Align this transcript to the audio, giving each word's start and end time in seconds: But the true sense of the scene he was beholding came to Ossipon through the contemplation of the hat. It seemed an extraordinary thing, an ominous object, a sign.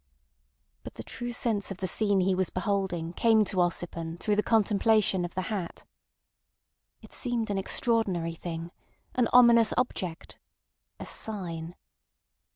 But 0.81 0.95
the 0.95 1.03
true 1.03 1.31
sense 1.31 1.69
of 1.69 1.77
the 1.77 1.87
scene 1.87 2.21
he 2.21 2.33
was 2.33 2.49
beholding 2.49 3.13
came 3.13 3.45
to 3.45 3.57
Ossipon 3.61 4.17
through 4.19 4.35
the 4.35 4.41
contemplation 4.41 5.23
of 5.23 5.35
the 5.35 5.43
hat. 5.53 5.85
It 7.03 7.13
seemed 7.13 7.51
an 7.51 7.59
extraordinary 7.59 8.33
thing, 8.33 8.71
an 9.13 9.27
ominous 9.31 9.75
object, 9.77 10.39
a 10.99 11.05
sign. 11.05 11.75